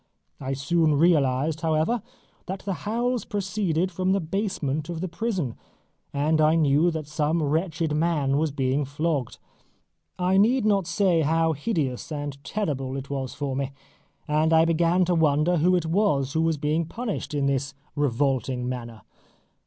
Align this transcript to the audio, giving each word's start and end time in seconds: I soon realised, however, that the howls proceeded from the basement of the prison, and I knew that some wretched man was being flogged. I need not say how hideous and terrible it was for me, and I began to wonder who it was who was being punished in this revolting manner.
I 0.39 0.53
soon 0.53 0.95
realised, 0.95 1.61
however, 1.61 2.01
that 2.47 2.61
the 2.61 2.73
howls 2.89 3.23
proceeded 3.23 3.91
from 3.91 4.13
the 4.13 4.19
basement 4.19 4.89
of 4.89 4.99
the 4.99 5.07
prison, 5.07 5.53
and 6.11 6.41
I 6.41 6.55
knew 6.55 6.89
that 6.89 7.05
some 7.05 7.43
wretched 7.43 7.95
man 7.95 8.37
was 8.37 8.49
being 8.49 8.83
flogged. 8.83 9.37
I 10.17 10.37
need 10.37 10.65
not 10.65 10.87
say 10.87 11.21
how 11.21 11.53
hideous 11.53 12.11
and 12.11 12.43
terrible 12.43 12.97
it 12.97 13.11
was 13.11 13.35
for 13.35 13.55
me, 13.55 13.73
and 14.27 14.53
I 14.53 14.65
began 14.65 15.05
to 15.05 15.13
wonder 15.13 15.57
who 15.57 15.75
it 15.75 15.85
was 15.85 16.33
who 16.33 16.41
was 16.41 16.57
being 16.57 16.85
punished 16.85 17.35
in 17.35 17.45
this 17.45 17.75
revolting 17.95 18.67
manner. 18.67 19.03